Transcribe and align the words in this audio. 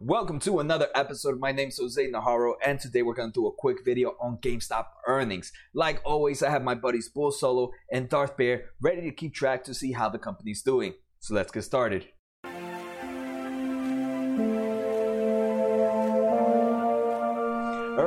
Welcome 0.00 0.38
to 0.40 0.60
another 0.60 0.86
episode. 0.94 1.40
My 1.40 1.50
name's 1.50 1.78
Jose 1.78 2.08
Najarro, 2.08 2.52
and 2.64 2.78
today 2.78 3.02
we're 3.02 3.14
going 3.14 3.32
to 3.32 3.40
do 3.40 3.48
a 3.48 3.52
quick 3.52 3.84
video 3.84 4.14
on 4.20 4.36
GameStop 4.36 4.84
earnings. 5.08 5.50
Like 5.74 6.00
always, 6.04 6.40
I 6.40 6.50
have 6.50 6.62
my 6.62 6.76
buddies 6.76 7.08
Bull 7.08 7.32
Solo 7.32 7.72
and 7.90 8.08
Darth 8.08 8.36
Bear 8.36 8.66
ready 8.80 9.00
to 9.02 9.10
keep 9.10 9.34
track 9.34 9.64
to 9.64 9.74
see 9.74 9.90
how 9.90 10.08
the 10.08 10.20
company's 10.20 10.62
doing. 10.62 10.94
So 11.18 11.34
let's 11.34 11.50
get 11.50 11.62
started. 11.62 12.06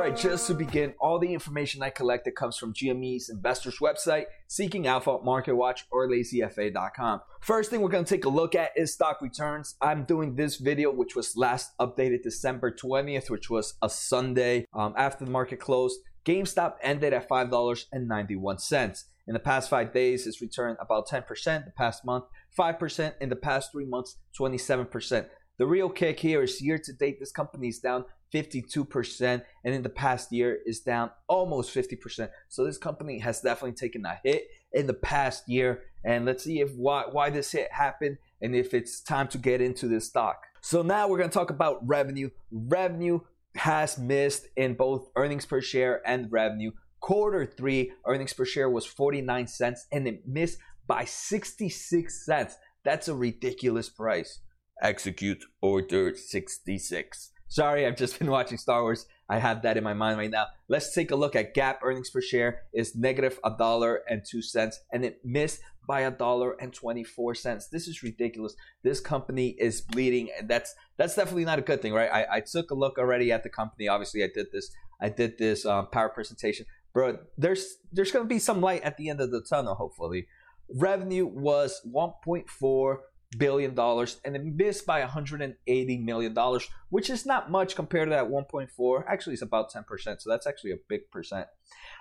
Right, 0.02 0.16
just 0.16 0.48
to 0.48 0.54
begin, 0.54 0.92
all 0.98 1.20
the 1.20 1.32
information 1.32 1.80
I 1.80 1.90
collected 1.90 2.34
comes 2.34 2.56
from 2.56 2.74
GME's 2.74 3.28
investors 3.28 3.78
website, 3.80 4.24
Seeking 4.48 4.88
Alpha, 4.88 5.18
MarketWatch, 5.18 5.82
or 5.92 6.08
LazyFA.com. 6.08 7.20
First 7.40 7.70
thing 7.70 7.80
we're 7.80 7.88
going 7.88 8.04
to 8.04 8.12
take 8.12 8.24
a 8.24 8.28
look 8.28 8.56
at 8.56 8.72
is 8.74 8.92
stock 8.92 9.22
returns. 9.22 9.76
I'm 9.80 10.02
doing 10.02 10.34
this 10.34 10.56
video, 10.56 10.90
which 10.90 11.14
was 11.14 11.36
last 11.36 11.70
updated 11.78 12.24
December 12.24 12.72
20th, 12.72 13.30
which 13.30 13.48
was 13.48 13.74
a 13.80 13.88
Sunday 13.88 14.66
um, 14.74 14.92
after 14.96 15.24
the 15.24 15.30
market 15.30 15.60
closed. 15.60 16.00
GameStop 16.24 16.74
ended 16.82 17.12
at 17.12 17.28
$5.91. 17.28 19.04
In 19.28 19.34
the 19.34 19.38
past 19.38 19.70
five 19.70 19.92
days, 19.92 20.26
it's 20.26 20.40
returned 20.40 20.78
about 20.80 21.06
10%. 21.06 21.26
The 21.64 21.70
past 21.76 22.04
month, 22.04 22.24
5%. 22.58 23.14
In 23.20 23.28
the 23.28 23.36
past 23.36 23.70
three 23.70 23.86
months, 23.86 24.16
27%. 24.36 25.26
The 25.58 25.66
real 25.66 25.90
kick 25.90 26.18
here 26.18 26.42
is 26.42 26.60
year 26.60 26.78
to 26.78 26.92
date, 26.92 27.20
this 27.20 27.30
company 27.30 27.68
is 27.68 27.78
down 27.78 28.04
52%, 28.32 29.42
and 29.64 29.74
in 29.74 29.82
the 29.82 29.88
past 29.88 30.32
year 30.32 30.58
is 30.64 30.80
down 30.80 31.10
almost 31.28 31.74
50%. 31.74 32.28
So 32.48 32.64
this 32.64 32.78
company 32.78 33.18
has 33.18 33.40
definitely 33.40 33.72
taken 33.72 34.04
a 34.06 34.18
hit 34.24 34.48
in 34.72 34.86
the 34.86 34.94
past 34.94 35.48
year. 35.48 35.82
And 36.04 36.24
let's 36.24 36.44
see 36.44 36.60
if 36.60 36.72
why 36.74 37.04
why 37.10 37.30
this 37.30 37.52
hit 37.52 37.70
happened 37.70 38.18
and 38.40 38.56
if 38.56 38.74
it's 38.74 39.00
time 39.00 39.28
to 39.28 39.38
get 39.38 39.60
into 39.60 39.86
this 39.86 40.06
stock. 40.06 40.42
So 40.60 40.82
now 40.82 41.08
we're 41.08 41.18
gonna 41.18 41.30
talk 41.30 41.50
about 41.50 41.86
revenue. 41.86 42.30
Revenue 42.50 43.20
has 43.54 43.98
missed 43.98 44.46
in 44.56 44.74
both 44.74 45.10
earnings 45.14 45.46
per 45.46 45.60
share 45.60 46.00
and 46.06 46.32
revenue. 46.32 46.72
Quarter 47.00 47.46
three 47.46 47.92
earnings 48.06 48.32
per 48.32 48.44
share 48.44 48.70
was 48.70 48.86
49 48.86 49.46
cents 49.46 49.86
and 49.92 50.08
it 50.08 50.26
missed 50.26 50.58
by 50.86 51.04
66 51.04 52.24
cents. 52.24 52.56
That's 52.84 53.08
a 53.08 53.14
ridiculous 53.14 53.88
price. 53.88 54.40
Execute 54.80 55.44
order 55.60 56.14
66. 56.14 57.31
Sorry, 57.52 57.86
I've 57.86 57.98
just 57.98 58.18
been 58.18 58.30
watching 58.38 58.56
Star 58.56 58.80
Wars. 58.80 59.04
I 59.28 59.38
have 59.38 59.60
that 59.60 59.76
in 59.76 59.84
my 59.84 59.92
mind 59.92 60.16
right 60.16 60.30
now. 60.30 60.46
Let's 60.68 60.94
take 60.94 61.10
a 61.10 61.16
look 61.16 61.36
at 61.36 61.54
GAAP 61.54 61.80
earnings 61.82 62.08
per 62.08 62.22
share 62.22 62.62
is 62.72 62.96
negative 62.96 63.38
a 63.44 63.50
dollar 63.58 64.00
and 64.08 64.22
two 64.26 64.40
cents, 64.40 64.80
and 64.90 65.04
it 65.04 65.20
missed 65.22 65.60
by 65.86 66.00
a 66.00 66.10
dollar 66.10 66.56
and 66.62 66.72
twenty 66.72 67.04
four 67.04 67.34
cents. 67.34 67.68
This 67.68 67.88
is 67.88 68.02
ridiculous. 68.02 68.56
This 68.82 69.00
company 69.00 69.48
is 69.58 69.82
bleeding, 69.82 70.30
and 70.38 70.48
that's 70.48 70.74
that's 70.96 71.14
definitely 71.14 71.44
not 71.44 71.58
a 71.58 71.62
good 71.62 71.82
thing, 71.82 71.92
right? 71.92 72.08
I, 72.10 72.36
I 72.36 72.40
took 72.40 72.70
a 72.70 72.74
look 72.74 72.96
already 72.96 73.30
at 73.30 73.42
the 73.42 73.50
company. 73.50 73.86
Obviously, 73.86 74.24
I 74.24 74.30
did 74.34 74.46
this. 74.50 74.72
I 74.98 75.10
did 75.10 75.36
this 75.36 75.66
um, 75.66 75.88
power 75.88 76.08
presentation, 76.08 76.64
bro. 76.94 77.18
There's 77.36 77.76
there's 77.92 78.12
gonna 78.12 78.24
be 78.24 78.38
some 78.38 78.62
light 78.62 78.82
at 78.82 78.96
the 78.96 79.10
end 79.10 79.20
of 79.20 79.30
the 79.30 79.42
tunnel. 79.42 79.74
Hopefully, 79.74 80.26
revenue 80.70 81.26
was 81.26 81.82
one 81.84 82.12
point 82.24 82.48
four 82.48 83.02
billion 83.38 83.74
dollars 83.74 84.20
and 84.24 84.36
it 84.36 84.44
missed 84.44 84.84
by 84.84 85.00
180 85.00 85.98
million 85.98 86.34
dollars 86.34 86.68
which 86.90 87.08
is 87.08 87.24
not 87.24 87.50
much 87.50 87.74
compared 87.74 88.08
to 88.08 88.14
that 88.14 88.28
1.4 88.28 89.04
actually 89.08 89.32
it's 89.32 89.42
about 89.42 89.72
10% 89.72 89.84
so 90.20 90.30
that's 90.30 90.46
actually 90.46 90.72
a 90.72 90.76
big 90.88 91.10
percent 91.10 91.46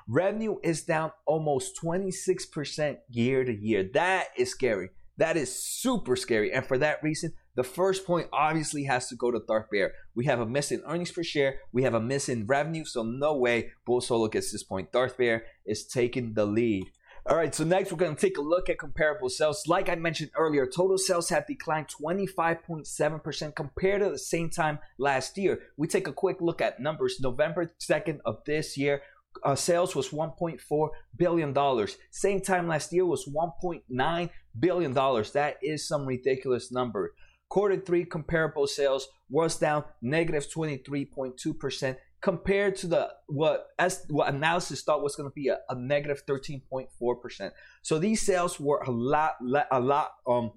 revenue 0.07 0.57
is 0.63 0.83
down 0.83 1.11
almost 1.25 1.79
26% 1.81 2.97
year 3.09 3.43
to 3.43 3.53
year 3.53 3.89
that 3.93 4.27
is 4.37 4.49
scary 4.49 4.89
that 5.17 5.37
is 5.37 5.53
super 5.53 6.15
scary 6.15 6.51
and 6.51 6.65
for 6.65 6.77
that 6.77 7.01
reason 7.03 7.33
the 7.55 7.63
first 7.63 8.05
point 8.05 8.27
obviously 8.31 8.85
has 8.85 9.09
to 9.09 9.15
go 9.15 9.29
to 9.29 9.41
Darth 9.45 9.69
Bear. 9.69 9.91
We 10.15 10.25
have 10.25 10.39
a 10.39 10.45
miss 10.45 10.71
in 10.71 10.81
earnings 10.85 11.11
per 11.11 11.21
share. 11.21 11.59
We 11.73 11.83
have 11.83 11.93
a 11.93 11.99
miss 11.99 12.29
in 12.29 12.47
revenue. 12.47 12.85
So 12.85 13.03
no 13.03 13.35
way 13.35 13.71
Bull 13.85 13.99
Solo 13.99 14.29
gets 14.29 14.51
this 14.51 14.63
point. 14.63 14.91
Darth 14.93 15.17
Bear 15.17 15.43
is 15.65 15.85
taking 15.85 16.33
the 16.33 16.45
lead. 16.45 16.85
All 17.29 17.37
right, 17.37 17.53
so 17.53 17.63
next 17.63 17.91
we're 17.91 17.99
going 17.99 18.15
to 18.15 18.21
take 18.21 18.39
a 18.39 18.41
look 18.41 18.67
at 18.67 18.79
comparable 18.79 19.29
sales. 19.29 19.67
Like 19.67 19.89
I 19.89 19.95
mentioned 19.95 20.31
earlier, 20.35 20.65
total 20.65 20.97
sales 20.97 21.29
have 21.29 21.45
declined 21.45 21.87
25.7% 21.87 23.55
compared 23.55 24.01
to 24.01 24.09
the 24.09 24.17
same 24.17 24.49
time 24.49 24.79
last 24.97 25.37
year. 25.37 25.59
We 25.77 25.87
take 25.87 26.07
a 26.07 26.13
quick 26.13 26.37
look 26.41 26.61
at 26.61 26.79
numbers. 26.79 27.19
November 27.21 27.71
2nd 27.79 28.21
of 28.25 28.43
this 28.47 28.75
year, 28.75 29.03
uh, 29.43 29.53
sales 29.53 29.95
was 29.95 30.09
1.4 30.09 30.89
billion 31.15 31.53
dollars. 31.53 31.97
Same 32.09 32.41
time 32.41 32.67
last 32.67 32.91
year 32.91 33.05
was 33.05 33.29
1.9 33.29 34.29
billion 34.59 34.93
dollars. 34.93 35.31
That 35.31 35.57
is 35.61 35.87
some 35.87 36.07
ridiculous 36.07 36.71
number. 36.71 37.13
Quarter 37.49 37.81
three 37.81 38.05
comparable 38.05 38.65
sales 38.65 39.09
was 39.29 39.57
down 39.57 39.83
negative 40.01 40.47
23.2% 40.53 41.97
compared 42.21 42.75
to 42.75 42.87
the 42.87 43.09
what 43.27 43.67
as 43.79 44.05
what 44.09 44.33
analysis 44.33 44.83
thought 44.83 45.01
was 45.01 45.15
going 45.15 45.29
to 45.29 45.33
be 45.33 45.47
a, 45.47 45.57
a 45.69 45.75
negative 45.75 46.23
13.4%. 46.25 47.51
So 47.81 47.97
these 47.97 48.21
sales 48.21 48.59
were 48.59 48.79
a 48.85 48.91
lot 48.91 49.35
a 49.71 49.79
lot 49.79 50.11
um 50.27 50.51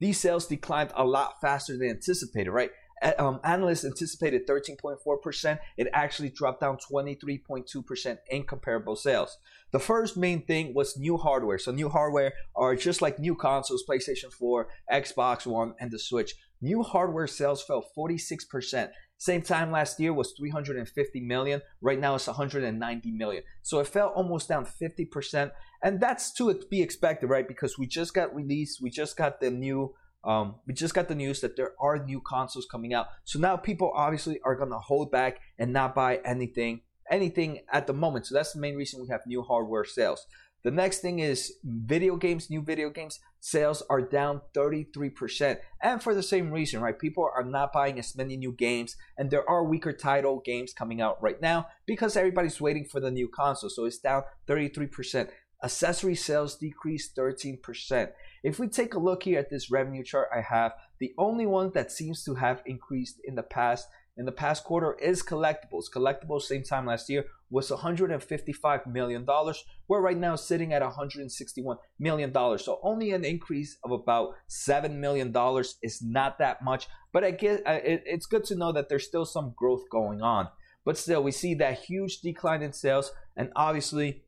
these 0.00 0.18
sales 0.18 0.46
declined 0.46 0.92
a 0.94 1.04
lot 1.04 1.34
faster 1.42 1.76
than 1.76 1.90
anticipated, 1.90 2.50
right? 2.50 2.70
Um, 3.18 3.40
analysts 3.44 3.84
anticipated 3.84 4.46
13.4%. 4.46 5.58
It 5.78 5.88
actually 5.92 6.30
dropped 6.30 6.60
down 6.60 6.78
23.2% 6.90 8.18
in 8.30 8.44
comparable 8.44 8.96
sales. 8.96 9.38
The 9.72 9.78
first 9.78 10.16
main 10.16 10.44
thing 10.44 10.74
was 10.74 10.98
new 10.98 11.16
hardware. 11.16 11.58
So, 11.58 11.70
new 11.70 11.88
hardware 11.88 12.34
are 12.54 12.76
just 12.76 13.00
like 13.00 13.18
new 13.18 13.34
consoles, 13.34 13.84
PlayStation 13.88 14.30
4, 14.32 14.68
Xbox 14.92 15.46
One, 15.46 15.74
and 15.80 15.90
the 15.90 15.98
Switch. 15.98 16.34
New 16.60 16.82
hardware 16.82 17.26
sales 17.26 17.62
fell 17.62 17.86
46%. 17.96 18.90
Same 19.20 19.42
time 19.42 19.70
last 19.70 20.00
year 20.00 20.14
was 20.14 20.32
350 20.32 21.20
million. 21.20 21.60
Right 21.82 22.00
now 22.00 22.14
it's 22.14 22.26
190 22.26 23.10
million. 23.10 23.42
So 23.60 23.78
it 23.78 23.86
fell 23.86 24.08
almost 24.08 24.48
down 24.48 24.64
50%. 24.64 25.50
And 25.84 26.00
that's 26.00 26.32
to 26.34 26.58
be 26.70 26.80
expected, 26.80 27.26
right? 27.26 27.46
Because 27.46 27.78
we 27.78 27.86
just 27.86 28.14
got 28.14 28.34
released, 28.34 28.80
we 28.80 28.88
just 28.88 29.18
got 29.18 29.38
the 29.40 29.50
new 29.50 29.94
um, 30.24 30.56
we 30.66 30.72
just 30.72 30.94
got 30.94 31.08
the 31.08 31.14
news 31.14 31.40
that 31.42 31.56
there 31.56 31.72
are 31.80 32.02
new 32.02 32.20
consoles 32.20 32.66
coming 32.70 32.94
out. 32.94 33.08
So 33.24 33.38
now 33.38 33.56
people 33.56 33.92
obviously 33.94 34.40
are 34.42 34.56
gonna 34.56 34.78
hold 34.78 35.10
back 35.10 35.40
and 35.58 35.72
not 35.72 35.94
buy 35.94 36.20
anything, 36.24 36.80
anything 37.10 37.60
at 37.70 37.86
the 37.86 37.94
moment. 37.94 38.26
So 38.26 38.34
that's 38.34 38.52
the 38.52 38.60
main 38.60 38.76
reason 38.76 39.02
we 39.02 39.08
have 39.08 39.20
new 39.26 39.42
hardware 39.42 39.84
sales. 39.84 40.26
The 40.62 40.70
next 40.70 40.98
thing 40.98 41.20
is 41.20 41.54
video 41.64 42.16
games, 42.16 42.50
new 42.50 42.60
video 42.60 42.90
games 42.90 43.18
sales 43.40 43.82
are 43.88 44.02
down 44.02 44.42
33%. 44.54 45.58
And 45.82 46.02
for 46.02 46.14
the 46.14 46.22
same 46.22 46.50
reason, 46.50 46.80
right? 46.80 46.98
People 46.98 47.28
are 47.34 47.42
not 47.42 47.72
buying 47.72 47.98
as 47.98 48.16
many 48.16 48.36
new 48.36 48.52
games, 48.52 48.96
and 49.16 49.30
there 49.30 49.48
are 49.48 49.64
weaker 49.64 49.92
title 49.92 50.42
games 50.44 50.74
coming 50.74 51.00
out 51.00 51.22
right 51.22 51.40
now 51.40 51.66
because 51.86 52.16
everybody's 52.16 52.60
waiting 52.60 52.84
for 52.84 53.00
the 53.00 53.10
new 53.10 53.28
console. 53.28 53.70
So 53.70 53.86
it's 53.86 53.98
down 53.98 54.24
33%. 54.46 55.30
Accessory 55.62 56.14
sales 56.14 56.56
decreased 56.56 57.16
13%. 57.16 58.10
If 58.42 58.58
we 58.58 58.68
take 58.68 58.94
a 58.94 58.98
look 58.98 59.24
here 59.24 59.38
at 59.38 59.50
this 59.50 59.70
revenue 59.70 60.02
chart 60.02 60.28
I 60.34 60.40
have, 60.40 60.72
the 60.98 61.12
only 61.18 61.46
one 61.46 61.70
that 61.72 61.92
seems 61.92 62.24
to 62.24 62.34
have 62.34 62.62
increased 62.64 63.20
in 63.24 63.34
the 63.34 63.42
past 63.42 63.86
in 64.16 64.26
the 64.26 64.32
past 64.32 64.64
quarter 64.64 64.96
is 65.00 65.22
collectibles. 65.22 65.84
Collectibles 65.94 66.42
same 66.42 66.62
time 66.62 66.86
last 66.86 67.08
year 67.08 67.24
was 67.50 67.70
155 67.70 68.86
million 68.86 69.24
dollars. 69.24 69.64
We're 69.88 70.00
right 70.00 70.16
now 70.16 70.36
sitting 70.36 70.72
at 70.72 70.82
161 70.82 71.76
million 71.98 72.32
dollars. 72.32 72.64
So 72.64 72.78
only 72.82 73.10
an 73.12 73.24
increase 73.24 73.76
of 73.84 73.90
about 73.90 74.34
seven 74.46 75.00
million 75.00 75.32
dollars 75.32 75.76
is 75.82 76.00
not 76.02 76.38
that 76.38 76.62
much, 76.62 76.88
but 77.12 77.24
I 77.24 77.32
guess 77.32 77.60
it's 77.66 78.26
good 78.26 78.44
to 78.44 78.56
know 78.56 78.72
that 78.72 78.88
there's 78.88 79.06
still 79.06 79.24
some 79.24 79.54
growth 79.56 79.82
going 79.90 80.22
on. 80.22 80.48
But 80.84 80.96
still, 80.96 81.22
we 81.22 81.32
see 81.32 81.54
that 81.54 81.80
huge 81.80 82.20
decline 82.20 82.62
in 82.62 82.72
sales, 82.72 83.12
and 83.36 83.50
obviously 83.54 84.22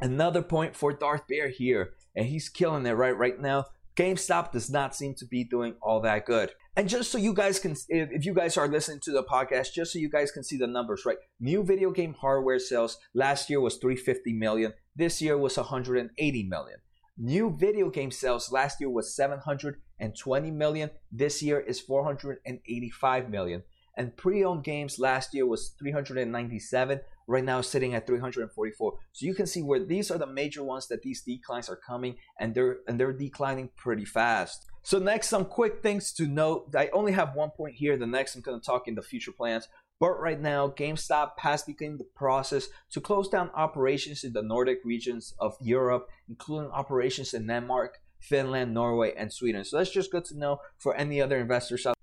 another 0.00 0.42
point 0.42 0.74
for 0.74 0.92
Darth 0.92 1.26
Bear 1.28 1.48
here, 1.48 1.90
and 2.16 2.26
he's 2.26 2.48
killing 2.48 2.86
it 2.86 2.92
right 2.92 3.16
right 3.16 3.40
now. 3.40 3.66
GameStop 3.96 4.50
does 4.50 4.70
not 4.70 4.96
seem 4.96 5.14
to 5.14 5.26
be 5.26 5.44
doing 5.44 5.74
all 5.80 6.00
that 6.00 6.26
good. 6.26 6.50
And 6.76 6.88
just 6.88 7.12
so 7.12 7.18
you 7.18 7.32
guys 7.32 7.60
can, 7.60 7.76
if 7.88 8.24
you 8.24 8.34
guys 8.34 8.56
are 8.56 8.66
listening 8.66 8.98
to 9.04 9.12
the 9.12 9.22
podcast, 9.22 9.72
just 9.72 9.92
so 9.92 10.00
you 10.00 10.10
guys 10.10 10.32
can 10.32 10.42
see 10.42 10.56
the 10.56 10.66
numbers, 10.66 11.04
right? 11.06 11.18
New 11.38 11.62
video 11.62 11.92
game 11.92 12.14
hardware 12.14 12.58
sales 12.58 12.98
last 13.14 13.48
year 13.48 13.60
was 13.60 13.76
350 13.76 14.32
million. 14.32 14.72
This 14.96 15.22
year 15.22 15.38
was 15.38 15.56
180 15.56 16.42
million. 16.48 16.78
New 17.16 17.56
video 17.56 17.90
game 17.90 18.10
sales 18.10 18.50
last 18.50 18.80
year 18.80 18.90
was 18.90 19.14
720 19.14 20.50
million. 20.50 20.90
This 21.12 21.40
year 21.40 21.60
is 21.60 21.80
485 21.80 23.30
million. 23.30 23.62
And 23.96 24.16
pre-owned 24.16 24.64
games 24.64 24.98
last 24.98 25.34
year 25.34 25.46
was 25.46 25.74
397 25.78 27.00
right 27.26 27.44
now 27.44 27.60
sitting 27.60 27.94
at 27.94 28.06
344. 28.06 28.92
So 29.12 29.26
you 29.26 29.34
can 29.34 29.46
see 29.46 29.62
where 29.62 29.84
these 29.84 30.10
are 30.10 30.18
the 30.18 30.26
major 30.26 30.62
ones 30.62 30.88
that 30.88 31.02
these 31.02 31.22
declines 31.22 31.68
are 31.68 31.76
coming 31.76 32.16
and 32.38 32.54
they're 32.54 32.78
and 32.86 32.98
they're 32.98 33.12
declining 33.12 33.70
pretty 33.76 34.04
fast. 34.04 34.66
So 34.82 34.98
next 34.98 35.28
some 35.28 35.44
quick 35.44 35.82
things 35.82 36.12
to 36.14 36.26
note. 36.26 36.74
I 36.76 36.88
only 36.92 37.12
have 37.12 37.34
one 37.34 37.50
point 37.50 37.76
here. 37.76 37.96
The 37.96 38.06
next 38.06 38.34
I'm 38.34 38.42
going 38.42 38.60
to 38.60 38.64
talk 38.64 38.86
in 38.86 38.94
the 38.94 39.02
future 39.02 39.32
plans. 39.32 39.68
But 40.00 40.20
right 40.20 40.40
now, 40.40 40.68
GameStop 40.68 41.38
has 41.38 41.62
begun 41.62 41.98
the 41.98 42.04
process 42.16 42.68
to 42.90 43.00
close 43.00 43.28
down 43.28 43.50
operations 43.54 44.24
in 44.24 44.32
the 44.32 44.42
Nordic 44.42 44.80
regions 44.84 45.34
of 45.38 45.56
Europe, 45.60 46.08
including 46.28 46.72
operations 46.72 47.32
in 47.32 47.46
Denmark, 47.46 47.98
Finland, 48.18 48.74
Norway, 48.74 49.14
and 49.16 49.32
Sweden. 49.32 49.64
So 49.64 49.78
that's 49.78 49.90
just 49.92 50.10
good 50.10 50.24
to 50.26 50.38
know 50.38 50.58
for 50.78 50.94
any 50.96 51.22
other 51.22 51.38
investors 51.38 51.86
out 51.86 51.93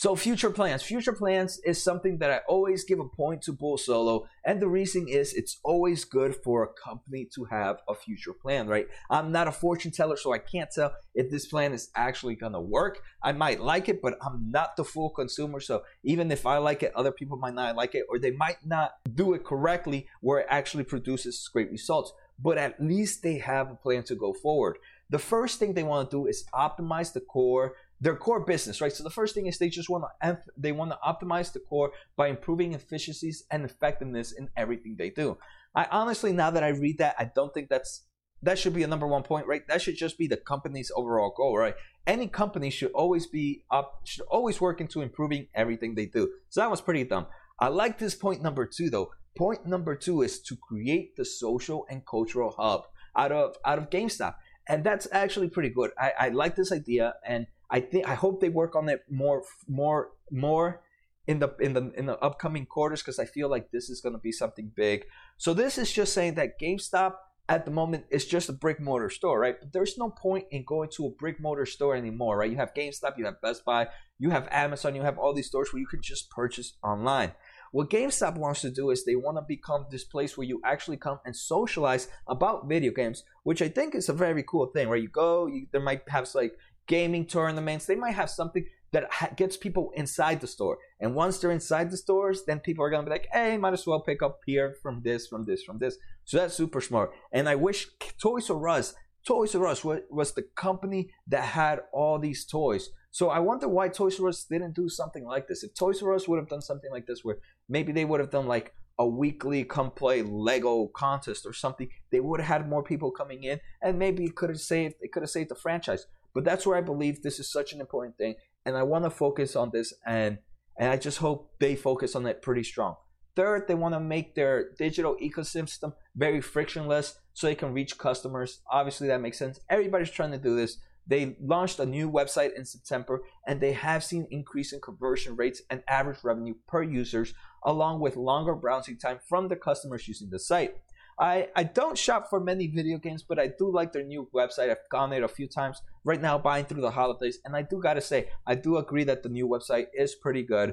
So 0.00 0.16
future 0.16 0.48
plans. 0.48 0.82
Future 0.82 1.12
plans 1.12 1.60
is 1.62 1.84
something 1.84 2.16
that 2.20 2.30
I 2.30 2.38
always 2.48 2.84
give 2.84 3.00
a 3.00 3.04
point 3.06 3.42
to 3.42 3.52
Bull 3.52 3.76
Solo, 3.76 4.26
and 4.46 4.58
the 4.58 4.66
reason 4.66 5.06
is 5.06 5.34
it's 5.34 5.60
always 5.62 6.06
good 6.06 6.34
for 6.36 6.62
a 6.62 6.68
company 6.68 7.28
to 7.34 7.44
have 7.44 7.82
a 7.86 7.94
future 7.94 8.32
plan, 8.32 8.66
right? 8.66 8.86
I'm 9.10 9.30
not 9.30 9.46
a 9.46 9.52
fortune 9.52 9.90
teller, 9.90 10.16
so 10.16 10.32
I 10.32 10.38
can't 10.38 10.70
tell 10.70 10.94
if 11.14 11.30
this 11.30 11.44
plan 11.44 11.74
is 11.74 11.90
actually 11.94 12.36
gonna 12.36 12.62
work. 12.62 13.02
I 13.22 13.32
might 13.32 13.60
like 13.60 13.90
it, 13.90 14.00
but 14.00 14.16
I'm 14.22 14.50
not 14.50 14.74
the 14.78 14.84
full 14.84 15.10
consumer, 15.10 15.60
so 15.60 15.82
even 16.02 16.32
if 16.32 16.46
I 16.46 16.56
like 16.56 16.82
it, 16.82 16.94
other 16.94 17.12
people 17.12 17.36
might 17.36 17.52
not 17.52 17.76
like 17.76 17.94
it, 17.94 18.06
or 18.08 18.18
they 18.18 18.30
might 18.30 18.64
not 18.64 18.92
do 19.14 19.34
it 19.34 19.44
correctly 19.44 20.08
where 20.22 20.38
it 20.38 20.46
actually 20.48 20.84
produces 20.84 21.46
great 21.52 21.70
results. 21.70 22.10
But 22.42 22.56
at 22.56 22.82
least 22.82 23.22
they 23.22 23.36
have 23.36 23.70
a 23.70 23.74
plan 23.74 24.04
to 24.04 24.14
go 24.14 24.32
forward. 24.32 24.78
The 25.10 25.18
first 25.18 25.58
thing 25.58 25.74
they 25.74 25.82
want 25.82 26.10
to 26.10 26.16
do 26.16 26.26
is 26.26 26.46
optimize 26.54 27.12
the 27.12 27.20
core 27.20 27.74
their 28.00 28.16
core 28.16 28.40
business, 28.40 28.80
right? 28.80 28.92
So 28.92 29.04
the 29.04 29.10
first 29.10 29.34
thing 29.34 29.46
is 29.46 29.58
they 29.58 29.68
just 29.68 29.90
want 29.90 30.04
to 30.22 30.38
they 30.56 30.72
want 30.72 30.90
to 30.92 30.98
optimize 31.06 31.52
the 31.52 31.60
core 31.60 31.92
by 32.16 32.28
improving 32.28 32.72
efficiencies 32.72 33.44
and 33.50 33.64
effectiveness 33.64 34.32
in 34.32 34.48
everything 34.56 34.96
they 34.96 35.10
do. 35.10 35.36
I 35.74 35.86
honestly, 35.90 36.32
now 36.32 36.50
that 36.50 36.64
I 36.64 36.68
read 36.68 36.98
that, 36.98 37.14
I 37.18 37.30
don't 37.34 37.52
think 37.52 37.68
that's 37.68 38.04
that 38.42 38.58
should 38.58 38.74
be 38.74 38.82
a 38.82 38.86
number 38.86 39.06
one 39.06 39.22
point, 39.22 39.46
right? 39.46 39.66
That 39.68 39.82
should 39.82 39.96
just 39.96 40.16
be 40.16 40.26
the 40.26 40.38
company's 40.38 40.90
overall 40.96 41.34
goal, 41.36 41.58
right? 41.58 41.74
Any 42.06 42.26
company 42.26 42.70
should 42.70 42.92
always 42.92 43.26
be 43.26 43.64
up, 43.70 44.00
should 44.04 44.24
always 44.30 44.60
work 44.60 44.80
into 44.80 45.02
improving 45.02 45.48
everything 45.54 45.94
they 45.94 46.06
do. 46.06 46.32
So 46.48 46.60
that 46.60 46.70
was 46.70 46.80
pretty 46.80 47.04
dumb. 47.04 47.26
I 47.58 47.68
like 47.68 47.98
this 47.98 48.14
point 48.14 48.42
number 48.42 48.64
two 48.64 48.88
though. 48.88 49.10
Point 49.36 49.66
number 49.66 49.94
two 49.94 50.22
is 50.22 50.40
to 50.42 50.56
create 50.56 51.16
the 51.16 51.24
social 51.24 51.86
and 51.88 52.04
cultural 52.04 52.54
hub 52.58 52.84
out 53.14 53.30
of 53.30 53.56
out 53.66 53.78
of 53.78 53.90
GameStop, 53.90 54.36
and 54.66 54.82
that's 54.82 55.06
actually 55.12 55.50
pretty 55.50 55.68
good. 55.68 55.90
I, 55.98 56.12
I 56.18 56.28
like 56.30 56.56
this 56.56 56.72
idea 56.72 57.14
and 57.26 57.46
I 57.70 57.80
think 57.80 58.08
I 58.08 58.14
hope 58.14 58.40
they 58.40 58.48
work 58.48 58.74
on 58.74 58.88
it 58.88 59.02
more 59.08 59.42
more 59.68 60.10
more 60.30 60.82
in 61.26 61.38
the 61.38 61.54
in 61.60 61.72
the 61.74 61.92
in 61.96 62.06
the 62.06 62.18
upcoming 62.18 62.66
quarters 62.66 63.02
because 63.02 63.18
I 63.18 63.24
feel 63.24 63.48
like 63.48 63.70
this 63.70 63.88
is 63.88 64.00
going 64.00 64.14
to 64.14 64.20
be 64.20 64.32
something 64.32 64.72
big. 64.74 65.04
So 65.36 65.54
this 65.54 65.78
is 65.78 65.92
just 65.92 66.12
saying 66.12 66.34
that 66.34 66.60
GameStop 66.60 67.14
at 67.48 67.64
the 67.64 67.70
moment 67.72 68.04
is 68.10 68.26
just 68.26 68.48
a 68.48 68.52
brick 68.52 68.80
mortar 68.80 69.10
store, 69.10 69.40
right? 69.40 69.56
But 69.58 69.72
there's 69.72 69.98
no 69.98 70.10
point 70.10 70.46
in 70.52 70.64
going 70.64 70.88
to 70.90 71.06
a 71.06 71.10
brick 71.10 71.40
mortar 71.40 71.66
store 71.66 71.96
anymore, 71.96 72.38
right? 72.38 72.50
You 72.50 72.56
have 72.58 72.74
GameStop, 72.74 73.18
you 73.18 73.24
have 73.24 73.40
Best 73.40 73.64
Buy, 73.64 73.88
you 74.20 74.30
have 74.30 74.46
Amazon, 74.52 74.94
you 74.94 75.02
have 75.02 75.18
all 75.18 75.34
these 75.34 75.48
stores 75.48 75.72
where 75.72 75.80
you 75.80 75.86
can 75.86 76.00
just 76.00 76.30
purchase 76.30 76.74
online. 76.84 77.32
What 77.72 77.90
GameStop 77.90 78.36
wants 78.36 78.60
to 78.60 78.70
do 78.70 78.90
is 78.90 79.04
they 79.04 79.16
want 79.16 79.36
to 79.36 79.42
become 79.42 79.86
this 79.90 80.04
place 80.04 80.36
where 80.36 80.46
you 80.46 80.60
actually 80.64 80.96
come 80.96 81.18
and 81.24 81.34
socialize 81.34 82.06
about 82.28 82.68
video 82.68 82.92
games, 82.92 83.24
which 83.42 83.62
I 83.62 83.68
think 83.68 83.96
is 83.96 84.08
a 84.08 84.12
very 84.12 84.44
cool 84.44 84.66
thing, 84.66 84.88
right? 84.88 85.02
You 85.02 85.08
go, 85.08 85.46
you, 85.46 85.66
there 85.72 85.80
might 85.80 86.02
have 86.08 86.28
like 86.34 86.52
gaming 86.96 87.24
tournaments. 87.36 87.86
They 87.86 88.00
might 88.04 88.18
have 88.22 88.30
something 88.40 88.64
that 88.92 89.04
gets 89.36 89.56
people 89.56 89.86
inside 90.02 90.38
the 90.40 90.52
store. 90.56 90.76
And 91.02 91.14
once 91.14 91.38
they're 91.38 91.58
inside 91.60 91.88
the 91.90 92.02
stores, 92.04 92.38
then 92.46 92.58
people 92.58 92.84
are 92.84 92.90
gonna 92.90 93.08
be 93.08 93.16
like, 93.16 93.28
"Hey, 93.36 93.56
might 93.56 93.78
as 93.78 93.86
well 93.86 94.02
pick 94.08 94.20
up 94.26 94.40
here 94.50 94.68
from 94.82 94.94
this, 95.06 95.28
from 95.30 95.42
this, 95.48 95.62
from 95.66 95.78
this." 95.78 95.94
So 96.24 96.32
that's 96.38 96.54
super 96.62 96.80
smart. 96.80 97.08
And 97.36 97.48
I 97.48 97.54
wish 97.66 97.78
Toys 98.26 98.50
R 98.50 98.68
Us, 98.76 98.94
Toys 99.24 99.54
R 99.54 99.66
Us 99.72 99.84
was 99.84 100.32
the 100.32 100.46
company 100.66 101.02
that 101.32 101.44
had 101.60 101.76
all 101.92 102.18
these 102.18 102.44
toys. 102.44 102.84
So 103.12 103.24
I 103.28 103.40
wonder 103.48 103.68
why 103.68 103.86
Toys 103.88 104.18
R 104.20 104.28
Us 104.28 104.44
didn't 104.52 104.74
do 104.82 104.88
something 104.88 105.24
like 105.34 105.46
this. 105.46 105.62
If 105.62 105.74
Toys 105.74 106.02
R 106.02 106.14
Us 106.14 106.26
would 106.26 106.40
have 106.42 106.52
done 106.54 106.62
something 106.70 106.92
like 106.96 107.06
this, 107.06 107.24
where 107.24 107.38
maybe 107.68 107.92
they 107.92 108.06
would 108.08 108.20
have 108.20 108.36
done 108.38 108.48
like 108.56 108.74
a 108.98 109.06
weekly 109.06 109.64
come 109.64 109.90
play 110.02 110.18
Lego 110.48 110.74
contest 111.04 111.46
or 111.46 111.54
something, 111.54 111.88
they 112.10 112.20
would 112.20 112.40
have 112.40 112.52
had 112.54 112.68
more 112.68 112.82
people 112.82 113.10
coming 113.20 113.40
in, 113.50 113.58
and 113.80 113.98
maybe 113.98 114.24
it 114.24 114.34
could 114.38 114.50
have 114.50 114.64
saved 114.72 114.96
it 115.04 115.12
could 115.12 115.22
have 115.22 115.36
saved 115.38 115.50
the 115.50 115.62
franchise. 115.66 116.06
But 116.34 116.44
that's 116.44 116.66
where 116.66 116.76
I 116.76 116.82
believe 116.82 117.22
this 117.22 117.40
is 117.40 117.50
such 117.50 117.72
an 117.72 117.80
important 117.80 118.16
thing, 118.16 118.34
and 118.64 118.76
I 118.76 118.82
want 118.82 119.04
to 119.04 119.10
focus 119.10 119.56
on 119.56 119.70
this, 119.72 119.92
and 120.06 120.38
and 120.78 120.88
I 120.90 120.96
just 120.96 121.18
hope 121.18 121.52
they 121.58 121.76
focus 121.76 122.16
on 122.16 122.26
it 122.26 122.42
pretty 122.42 122.62
strong. 122.62 122.96
Third, 123.36 123.68
they 123.68 123.74
want 123.74 123.94
to 123.94 124.00
make 124.00 124.34
their 124.34 124.72
digital 124.78 125.16
ecosystem 125.22 125.92
very 126.16 126.40
frictionless 126.40 127.18
so 127.32 127.46
they 127.46 127.54
can 127.54 127.74
reach 127.74 127.98
customers. 127.98 128.60
Obviously, 128.70 129.08
that 129.08 129.20
makes 129.20 129.38
sense. 129.38 129.60
Everybody's 129.68 130.10
trying 130.10 130.32
to 130.32 130.38
do 130.38 130.56
this. 130.56 130.78
They 131.06 131.36
launched 131.40 131.78
a 131.78 131.86
new 131.86 132.10
website 132.10 132.54
in 132.56 132.64
September 132.64 133.22
and 133.46 133.60
they 133.60 133.72
have 133.72 134.04
seen 134.04 134.26
increase 134.30 134.72
in 134.72 134.80
conversion 134.80 135.36
rates 135.36 135.62
and 135.70 135.82
average 135.88 136.18
revenue 136.22 136.54
per 136.68 136.82
users 136.82 137.34
along 137.64 138.00
with 138.00 138.16
longer 138.16 138.54
browsing 138.54 138.96
time 138.96 139.18
from 139.28 139.48
the 139.48 139.56
customers 139.56 140.06
using 140.06 140.30
the 140.30 140.38
site. 140.38 140.76
I, 141.20 141.48
I 141.54 141.64
don't 141.64 141.98
shop 141.98 142.30
for 142.30 142.40
many 142.40 142.66
video 142.68 142.96
games, 142.96 143.22
but 143.22 143.38
I 143.38 143.48
do 143.48 143.70
like 143.70 143.92
their 143.92 144.04
new 144.04 144.28
website. 144.34 144.70
I've 144.70 144.88
gone 144.90 145.10
there 145.10 145.22
a 145.22 145.28
few 145.28 145.46
times 145.46 145.82
right 146.02 146.20
now, 146.20 146.38
buying 146.38 146.64
through 146.64 146.80
the 146.80 146.90
holidays, 146.90 147.38
and 147.44 147.54
I 147.54 147.60
do 147.60 147.78
gotta 147.82 148.00
say, 148.00 148.30
I 148.46 148.54
do 148.54 148.78
agree 148.78 149.04
that 149.04 149.22
the 149.22 149.28
new 149.28 149.46
website 149.46 149.88
is 149.92 150.14
pretty 150.14 150.42
good. 150.42 150.72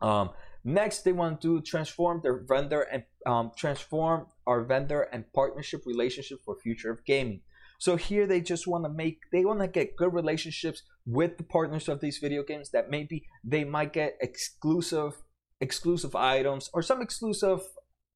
Um, 0.00 0.30
next, 0.64 1.02
they 1.02 1.12
want 1.12 1.42
to 1.42 1.60
transform 1.60 2.20
their 2.22 2.42
vendor 2.48 2.80
and 2.80 3.04
um, 3.26 3.52
transform 3.54 4.26
our 4.46 4.64
vendor 4.64 5.02
and 5.02 5.30
partnership 5.34 5.82
relationship 5.84 6.38
for 6.46 6.56
future 6.56 6.90
of 6.90 7.04
gaming. 7.04 7.42
So 7.78 7.96
here 7.96 8.26
they 8.26 8.40
just 8.40 8.66
want 8.66 8.84
to 8.84 8.90
make 8.90 9.18
they 9.32 9.44
want 9.44 9.60
to 9.60 9.66
get 9.66 9.96
good 9.96 10.14
relationships 10.14 10.82
with 11.04 11.36
the 11.36 11.44
partners 11.44 11.88
of 11.88 12.00
these 12.00 12.18
video 12.18 12.42
games 12.42 12.70
that 12.70 12.88
maybe 12.88 13.26
they 13.44 13.64
might 13.64 13.92
get 13.92 14.16
exclusive 14.20 15.14
exclusive 15.60 16.14
items 16.14 16.70
or 16.72 16.82
some 16.82 17.02
exclusive 17.02 17.60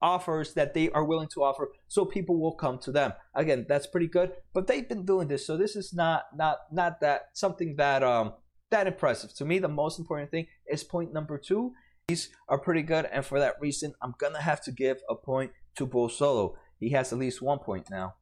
offers 0.03 0.55
that 0.55 0.75
they 0.75 0.91
are 0.91 1.05
willing 1.05 1.29
to 1.29 1.43
offer 1.43 1.71
so 1.89 2.05
people 2.05 2.39
will 2.39 2.55
come 2.55 2.79
to 2.79 2.93
them. 2.93 3.13
Again 3.35 3.67
that's 3.69 3.87
pretty 3.87 4.09
good 4.09 4.33
but 4.53 4.67
they've 4.67 4.89
been 4.89 5.05
doing 5.05 5.29
this 5.29 5.47
so 5.47 5.57
this 5.57 5.77
is 5.77 5.93
not 5.93 6.25
not 6.35 6.59
not 6.73 7.01
that 7.01 7.27
something 7.33 7.77
that 7.77 8.03
um 8.03 8.35
that 8.71 8.87
impressive. 8.87 9.35
To 9.35 9.45
me 9.45 9.59
the 9.59 9.69
most 9.69 9.99
important 9.99 10.31
thing 10.31 10.47
is 10.67 10.85
point 10.85 11.13
number 11.13 11.39
two. 11.39 11.73
These 12.09 12.31
are 12.49 12.59
pretty 12.59 12.83
good 12.83 13.07
and 13.07 13.25
for 13.25 13.41
that 13.41 13.55
reason 13.61 13.95
i'm 14.03 14.15
gonna 14.19 14.43
have 14.43 14.63
to 14.63 14.73
give 14.73 14.99
a 15.09 15.15
point 15.15 15.53
to 15.77 15.87
bull 15.87 16.09
solo. 16.09 16.57
He 16.79 16.91
has 16.91 17.13
at 17.13 17.19
least 17.19 17.41
one 17.41 17.59
point 17.59 17.89
now. 17.91 18.15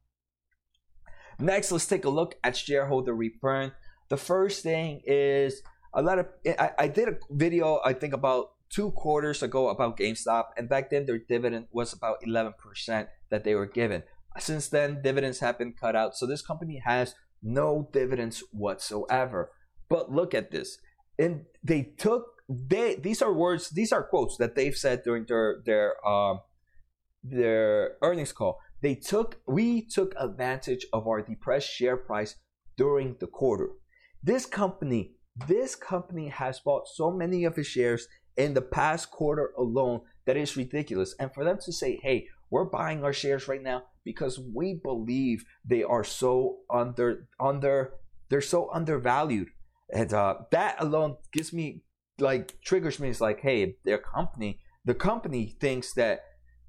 Next 1.39 1.71
let's 1.71 1.87
take 1.87 2.05
a 2.05 2.09
look 2.09 2.35
at 2.43 2.55
shareholder 2.55 3.13
return. 3.13 3.73
The 4.09 4.17
first 4.17 4.63
thing 4.63 5.01
is 5.05 5.61
a 5.95 6.01
lot 6.01 6.19
of 6.19 6.27
I, 6.59 6.71
I 6.77 6.87
did 6.87 7.07
a 7.07 7.17
video 7.31 7.79
i 7.83 7.93
think 7.93 8.13
about 8.13 8.51
two 8.75 8.91
quarters 8.91 9.41
ago 9.41 9.69
about 9.69 9.97
GameStop, 9.97 10.47
and 10.57 10.67
back 10.67 10.89
then 10.89 11.05
their 11.05 11.17
dividend 11.17 11.67
was 11.71 11.93
about 11.93 12.17
11% 12.27 13.07
that 13.29 13.45
they 13.45 13.55
were 13.55 13.65
given. 13.65 14.03
Since 14.37 14.67
then, 14.67 15.01
dividends 15.01 15.39
have 15.39 15.57
been 15.57 15.73
cut 15.79 15.95
out, 15.95 16.17
so 16.17 16.25
this 16.25 16.41
company 16.41 16.81
has 16.83 17.15
no 17.41 17.87
dividends 17.93 18.43
whatsoever. 18.51 19.51
But 19.87 20.11
look 20.11 20.33
at 20.33 20.51
this. 20.51 20.77
And 21.17 21.45
they 21.63 21.93
took 21.97 22.25
they 22.49 22.95
these 22.95 23.21
are 23.21 23.33
words, 23.33 23.69
these 23.69 23.93
are 23.93 24.03
quotes 24.03 24.37
that 24.37 24.55
they've 24.55 24.75
said 24.75 25.03
during 25.03 25.25
their 25.25 25.61
their 25.65 26.05
um 26.05 26.41
their 27.23 27.93
earnings 28.01 28.33
call. 28.33 28.59
They 28.81 28.95
took 28.95 29.39
we 29.47 29.87
took 29.87 30.13
advantage 30.19 30.85
of 30.91 31.07
our 31.07 31.21
depressed 31.21 31.69
share 31.69 31.95
price 31.95 32.35
during 32.75 33.15
the 33.21 33.27
quarter. 33.27 33.69
This 34.21 34.45
company, 34.45 35.15
this 35.47 35.75
company 35.75 36.27
has 36.27 36.59
bought 36.59 36.89
so 36.93 37.09
many 37.09 37.45
of 37.45 37.57
its 37.57 37.69
shares 37.69 38.07
in 38.37 38.53
the 38.53 38.61
past 38.61 39.11
quarter 39.11 39.51
alone 39.57 40.01
that 40.25 40.37
is 40.37 40.57
ridiculous. 40.57 41.15
And 41.19 41.33
for 41.33 41.43
them 41.43 41.57
to 41.63 41.71
say, 41.71 41.99
hey, 42.01 42.27
we're 42.49 42.65
buying 42.65 43.03
our 43.03 43.13
shares 43.13 43.47
right 43.47 43.61
now 43.61 43.83
because 44.03 44.39
we 44.39 44.73
believe 44.73 45.45
they 45.65 45.83
are 45.83 46.03
so 46.03 46.59
under 46.69 47.27
under 47.39 47.93
they're 48.29 48.41
so 48.41 48.69
undervalued. 48.71 49.49
And 49.93 50.13
uh, 50.13 50.35
that 50.51 50.77
alone 50.79 51.17
gives 51.31 51.53
me 51.53 51.83
like 52.19 52.59
triggers 52.61 52.99
me. 52.99 53.09
It's 53.09 53.21
like, 53.21 53.41
hey, 53.41 53.75
their 53.83 53.97
company, 53.97 54.59
the 54.83 54.95
company 54.95 55.55
thinks 55.59 55.93
that 55.93 56.21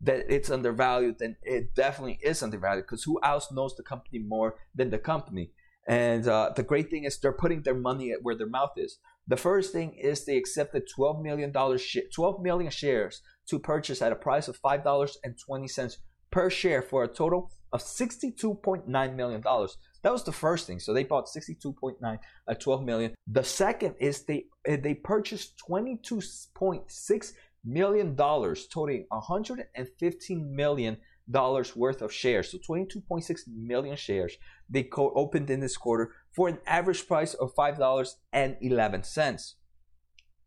that 0.03 0.25
it's 0.29 0.51
undervalued, 0.51 1.19
then 1.19 1.37
it 1.43 1.75
definitely 1.75 2.19
is 2.23 2.43
undervalued 2.43 2.85
because 2.85 3.05
who 3.05 3.19
else 3.23 3.51
knows 3.51 3.75
the 3.77 3.83
company 3.83 4.19
more 4.19 4.57
than 4.75 4.91
the 4.91 4.99
company? 4.99 5.53
And 5.89 6.27
uh, 6.27 6.53
the 6.55 6.63
great 6.63 6.91
thing 6.91 7.05
is 7.05 7.19
they're 7.19 7.33
putting 7.33 7.63
their 7.63 7.75
money 7.75 8.13
where 8.21 8.35
their 8.35 8.49
mouth 8.49 8.73
is. 8.77 8.99
The 9.29 9.37
first 9.37 9.73
thing 9.73 9.95
is 9.95 10.25
they 10.25 10.37
accepted 10.37 10.85
$12 10.97 11.23
million, 11.23 11.53
12 11.53 12.43
million 12.43 12.71
shares 12.71 13.23
to 13.49 13.59
purchase 13.59 14.01
at 14.03 14.13
a 14.13 14.17
price 14.17 14.49
of 14.49 14.61
$5.20 14.61 15.97
per 16.31 16.51
share 16.51 16.83
for 16.83 17.05
a 17.05 17.09
total 17.09 17.51
of 17.73 17.83
$62.9 17.83 19.17
million. 19.17 19.43
That 19.43 20.13
was 20.13 20.23
the 20.23 20.33
first 20.33 20.67
thing. 20.67 20.79
So 20.79 20.93
they 20.93 21.05
bought 21.05 21.27
62.9 21.27 21.97
at 22.03 22.21
uh, 22.49 22.55
12 22.55 22.85
million. 22.85 23.15
The 23.27 23.43
second 23.43 23.97
is 23.99 24.23
they 24.23 24.47
uh, 24.69 24.77
they 24.81 24.95
purchased 24.95 25.55
22.6 25.69 27.33
million 27.65 28.15
dollars, 28.15 28.69
totaling 28.69 29.07
115 29.09 30.55
million 30.55 30.99
dollars 31.29 31.75
worth 31.75 32.03
of 32.03 32.13
shares. 32.13 32.53
So 32.53 32.59
22.6 32.59 33.41
million 33.49 33.97
shares 33.97 34.37
they 34.71 34.85
co- 34.85 35.13
opened 35.15 35.51
in 35.51 35.61
this 35.61 35.77
quarter 35.77 36.13
for 36.37 36.49
an 36.49 36.59
average 36.67 37.09
price 37.09 37.33
of 37.33 37.55
$5.11. 37.55 39.55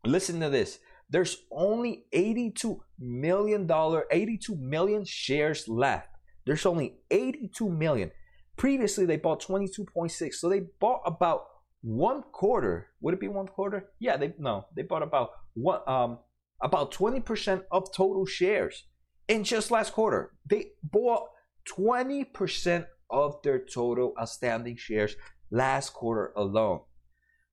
Listen 0.06 0.40
to 0.40 0.48
this. 0.48 0.78
There's 1.10 1.38
only 1.50 2.04
82 2.12 2.80
million 3.00 3.66
dollar 3.66 4.04
82 4.12 4.56
million 4.56 5.04
shares 5.04 5.66
left. 5.66 6.08
There's 6.46 6.64
only 6.64 7.00
82 7.10 7.68
million. 7.68 8.12
Previously 8.56 9.04
they 9.04 9.16
bought 9.16 9.42
22.6. 9.42 10.34
So 10.34 10.48
they 10.48 10.62
bought 10.78 11.02
about 11.04 11.46
one 11.82 12.22
quarter. 12.30 12.90
Would 13.00 13.14
it 13.14 13.20
be 13.20 13.26
one 13.26 13.48
quarter? 13.48 13.90
Yeah, 13.98 14.16
they 14.16 14.32
no, 14.38 14.66
they 14.76 14.82
bought 14.82 15.02
about 15.02 15.30
what 15.54 15.86
um 15.88 16.18
about 16.62 16.92
20% 16.92 17.62
of 17.72 17.92
total 17.92 18.26
shares 18.26 18.84
in 19.26 19.42
just 19.42 19.70
last 19.70 19.92
quarter. 19.92 20.34
They 20.48 20.72
bought 20.84 21.26
20% 21.68 22.86
of 23.10 23.42
their 23.42 23.58
total 23.58 24.12
outstanding 24.20 24.76
shares 24.76 25.16
last 25.50 25.92
quarter 25.92 26.32
alone. 26.36 26.80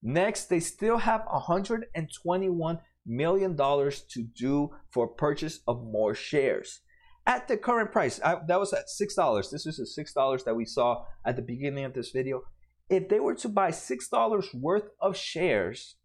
Next, 0.02 0.46
they 0.46 0.60
still 0.60 0.98
have 0.98 1.26
121 1.30 2.80
million 3.06 3.56
dollars 3.56 4.02
to 4.02 4.24
do 4.24 4.70
for 4.92 5.08
purchase 5.08 5.62
of 5.68 5.84
more 5.84 6.14
shares 6.14 6.82
at 7.28 7.48
the 7.48 7.58
current 7.58 7.92
price. 7.92 8.20
I, 8.24 8.38
that 8.48 8.60
was 8.60 8.74
at 8.74 8.90
six 8.90 9.16
dollars. 9.16 9.50
This 9.50 9.66
is 9.66 9.78
the 9.78 9.86
six 9.86 10.14
dollars 10.14 10.44
that 10.46 10.56
we 10.56 10.66
saw 10.66 11.04
at 11.26 11.36
the 11.36 11.42
beginning 11.42 11.86
of 11.86 11.94
this 11.94 12.12
video. 12.12 12.42
If 12.90 13.10
they 13.10 13.20
were 13.20 13.36
to 13.36 13.50
buy 13.50 13.72
six 13.72 14.08
dollars 14.08 14.48
worth 14.54 14.90
of 15.02 15.16
shares, 15.18 15.98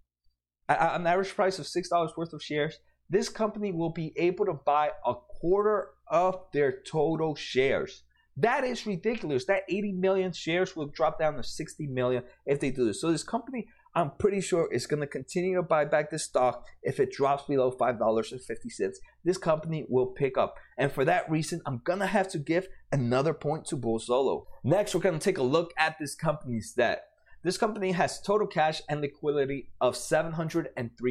at 0.68 1.00
an 1.00 1.06
average 1.06 1.34
price 1.34 1.58
of 1.58 1.66
six 1.66 1.88
dollars 1.88 2.12
worth 2.16 2.32
of 2.32 2.42
shares, 2.42 2.78
this 3.08 3.28
company 3.28 3.72
will 3.72 3.92
be 3.92 4.12
able 4.16 4.46
to 4.46 4.54
buy 4.54 4.90
a 5.06 5.14
quarter 5.14 5.90
of 6.10 6.40
their 6.52 6.82
total 6.82 7.34
shares. 7.34 8.02
That 8.36 8.64
is 8.64 8.86
ridiculous. 8.86 9.44
That 9.44 9.62
80 9.68 9.92
million 9.92 10.32
shares 10.32 10.74
will 10.74 10.86
drop 10.86 11.18
down 11.18 11.34
to 11.34 11.42
60 11.42 11.86
million 11.88 12.22
if 12.46 12.60
they 12.60 12.70
do 12.70 12.86
this. 12.86 13.00
So 13.00 13.12
this 13.12 13.22
company, 13.22 13.68
I'm 13.94 14.12
pretty 14.18 14.40
sure, 14.40 14.72
is 14.72 14.86
going 14.86 15.00
to 15.00 15.06
continue 15.06 15.56
to 15.56 15.62
buy 15.62 15.84
back 15.84 16.10
this 16.10 16.24
stock 16.24 16.66
if 16.82 16.98
it 16.98 17.12
drops 17.12 17.44
below 17.44 17.70
$5.50. 17.70 18.92
This 19.24 19.38
company 19.38 19.84
will 19.88 20.06
pick 20.06 20.38
up. 20.38 20.56
And 20.78 20.90
for 20.90 21.04
that 21.04 21.30
reason, 21.30 21.60
I'm 21.66 21.82
going 21.84 22.00
to 22.00 22.06
have 22.06 22.28
to 22.28 22.38
give 22.38 22.68
another 22.90 23.34
point 23.34 23.66
to 23.66 23.76
Bull 23.76 23.98
Solo. 23.98 24.46
Next, 24.64 24.94
we're 24.94 25.02
going 25.02 25.18
to 25.18 25.24
take 25.24 25.38
a 25.38 25.42
look 25.42 25.72
at 25.76 25.96
this 25.98 26.14
company's 26.14 26.72
debt. 26.72 27.04
This 27.42 27.58
company 27.58 27.90
has 27.92 28.20
total 28.20 28.46
cash 28.46 28.82
and 28.88 29.00
liquidity 29.00 29.70
of 29.80 29.94
$703 29.94 30.66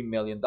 million. 0.06 0.42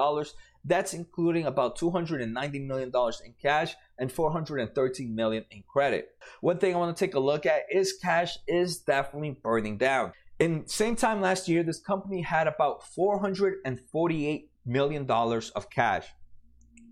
That's 0.64 0.94
including 0.94 1.44
about 1.44 1.78
$290 1.78 2.66
million 2.66 2.92
in 3.24 3.34
cash 3.40 3.74
and 3.98 4.10
413 4.10 5.14
million 5.14 5.44
in 5.50 5.62
credit. 5.68 6.16
One 6.40 6.58
thing 6.58 6.74
I 6.74 6.78
want 6.78 6.96
to 6.96 7.04
take 7.06 7.14
a 7.14 7.20
look 7.20 7.44
at 7.44 7.64
is 7.70 7.98
cash 8.00 8.38
is 8.48 8.78
definitely 8.78 9.38
burning 9.42 9.76
down. 9.76 10.12
In 10.38 10.66
same 10.66 10.96
time 10.96 11.20
last 11.20 11.48
year, 11.48 11.62
this 11.62 11.80
company 11.80 12.22
had 12.22 12.46
about 12.46 12.82
$448 12.96 14.48
million 14.64 15.10
of 15.10 15.70
cash. 15.70 16.06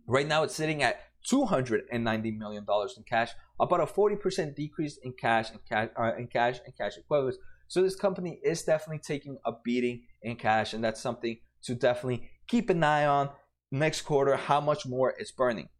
Right 0.06 0.28
now, 0.28 0.42
it's 0.42 0.54
sitting 0.54 0.82
at 0.82 1.00
$290 1.30 2.36
million 2.36 2.66
in 2.96 3.02
cash, 3.04 3.30
about 3.58 3.80
a 3.80 3.86
40% 3.86 4.54
decrease 4.54 4.98
in 4.98 5.12
cash 5.12 5.50
and 5.50 5.60
cash, 5.68 5.88
uh, 5.98 6.14
in 6.16 6.26
cash 6.26 6.60
and 6.64 6.76
cash 6.76 6.96
equivalents. 6.98 7.38
So 7.72 7.80
this 7.80 7.96
company 7.96 8.38
is 8.44 8.64
definitely 8.64 8.98
taking 8.98 9.38
a 9.46 9.52
beating 9.64 10.02
in 10.20 10.36
cash, 10.36 10.74
and 10.74 10.84
that's 10.84 11.00
something 11.00 11.38
to 11.62 11.74
definitely 11.74 12.28
keep 12.46 12.68
an 12.68 12.84
eye 12.84 13.06
on 13.06 13.30
next 13.70 14.02
quarter 14.02 14.36
how 14.36 14.60
much 14.60 14.84
more 14.84 15.14
it's 15.18 15.30
burning. 15.30 15.70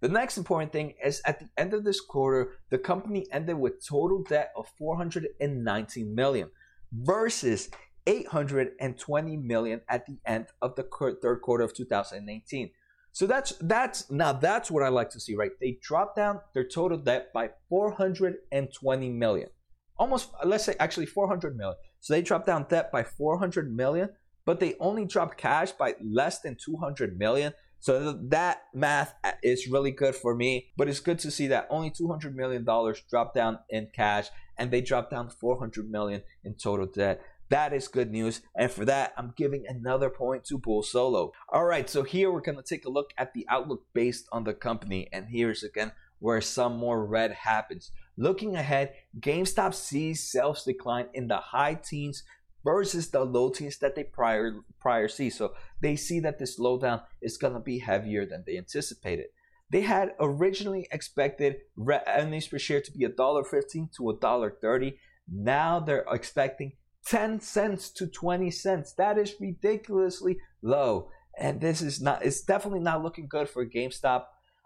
The 0.00 0.08
next 0.08 0.38
important 0.38 0.72
thing 0.72 0.94
is 1.04 1.20
at 1.26 1.38
the 1.38 1.50
end 1.58 1.74
of 1.74 1.84
this 1.84 2.00
quarter, 2.00 2.52
the 2.70 2.78
company 2.78 3.26
ended 3.30 3.58
with 3.58 3.86
total 3.86 4.22
debt 4.22 4.52
of 4.56 4.68
419 4.78 6.14
million 6.14 6.48
versus 6.92 7.68
820 8.06 9.36
million 9.36 9.82
at 9.86 10.06
the 10.06 10.16
end 10.24 10.46
of 10.62 10.76
the 10.76 10.88
third 11.20 11.42
quarter 11.42 11.62
of 11.62 11.74
2018. 11.74 12.70
So 13.12 13.26
that's 13.26 13.52
that's 13.60 14.10
now 14.10 14.32
that's 14.32 14.70
what 14.70 14.82
I 14.82 14.88
like 14.88 15.10
to 15.10 15.20
see, 15.20 15.34
right? 15.34 15.50
They 15.60 15.78
dropped 15.82 16.16
down 16.16 16.40
their 16.54 16.66
total 16.66 16.96
debt 16.96 17.34
by 17.34 17.50
420 17.68 19.10
million 19.10 19.50
almost 19.98 20.30
uh, 20.42 20.46
let's 20.46 20.64
say 20.64 20.74
actually 20.78 21.06
400 21.06 21.56
million. 21.56 21.76
So 22.00 22.14
they 22.14 22.22
dropped 22.22 22.46
down 22.46 22.66
debt 22.68 22.92
by 22.92 23.02
400 23.02 23.74
million, 23.74 24.10
but 24.44 24.60
they 24.60 24.74
only 24.80 25.04
dropped 25.04 25.38
cash 25.38 25.72
by 25.72 25.94
less 26.02 26.40
than 26.40 26.56
200 26.56 27.18
million. 27.18 27.52
So 27.80 28.12
that 28.12 28.62
math 28.74 29.14
uh, 29.22 29.32
is 29.42 29.68
really 29.68 29.92
good 29.92 30.16
for 30.16 30.34
me, 30.34 30.70
but 30.76 30.88
it's 30.88 31.00
good 31.00 31.18
to 31.20 31.30
see 31.30 31.46
that 31.48 31.68
only 31.70 31.90
200 31.90 32.34
million 32.34 32.64
dollars 32.64 33.02
dropped 33.08 33.34
down 33.34 33.58
in 33.70 33.88
cash 33.94 34.28
and 34.56 34.70
they 34.70 34.80
dropped 34.80 35.10
down 35.10 35.30
400 35.30 35.88
million 35.88 36.22
in 36.44 36.54
total 36.54 36.86
debt. 36.86 37.22
That 37.50 37.72
is 37.72 37.88
good 37.88 38.10
news. 38.10 38.42
And 38.56 38.70
for 38.70 38.84
that, 38.84 39.14
I'm 39.16 39.32
giving 39.36 39.64
another 39.66 40.10
point 40.10 40.44
to 40.46 40.58
Bull 40.58 40.82
Solo. 40.82 41.32
All 41.50 41.64
right, 41.64 41.88
so 41.88 42.02
here 42.02 42.30
we're 42.30 42.42
going 42.42 42.58
to 42.58 42.62
take 42.62 42.84
a 42.84 42.90
look 42.90 43.10
at 43.16 43.32
the 43.32 43.46
outlook 43.48 43.84
based 43.94 44.28
on 44.32 44.44
the 44.44 44.52
company. 44.52 45.08
And 45.12 45.28
here's 45.30 45.62
again 45.62 45.92
where 46.18 46.40
some 46.40 46.76
more 46.76 47.06
red 47.06 47.32
happens. 47.32 47.92
Looking 48.18 48.56
ahead, 48.56 48.94
GameStop 49.20 49.72
sees 49.74 50.28
sales 50.28 50.64
decline 50.64 51.06
in 51.14 51.28
the 51.28 51.36
high 51.36 51.74
teens 51.74 52.24
versus 52.64 53.08
the 53.10 53.24
low 53.24 53.48
teens 53.48 53.78
that 53.78 53.94
they 53.94 54.02
prior 54.02 54.56
prior 54.80 55.06
see. 55.06 55.30
So 55.30 55.54
they 55.80 55.94
see 55.94 56.18
that 56.20 56.40
this 56.40 56.58
slowdown 56.58 57.02
is 57.22 57.38
going 57.38 57.54
to 57.54 57.60
be 57.60 57.78
heavier 57.78 58.26
than 58.26 58.42
they 58.44 58.58
anticipated. 58.58 59.26
They 59.70 59.82
had 59.82 60.14
originally 60.18 60.88
expected 60.90 61.58
earnings 61.78 62.48
per 62.48 62.58
share 62.58 62.80
to 62.80 62.90
be 62.90 63.06
$1.15 63.06 63.92
to 63.92 64.02
$1.30. 64.02 64.94
Now 65.30 65.78
they're 65.78 66.06
expecting 66.10 66.72
10 67.06 67.40
cents 67.40 67.90
to 67.90 68.08
20 68.08 68.50
cents. 68.50 68.94
That 68.94 69.16
is 69.16 69.34
ridiculously 69.38 70.38
low. 70.60 71.10
And 71.38 71.60
this 71.60 71.82
is 71.82 72.00
not, 72.00 72.24
it's 72.24 72.40
definitely 72.40 72.80
not 72.80 73.04
looking 73.04 73.28
good 73.28 73.48
for 73.48 73.64
GameStop. 73.64 74.24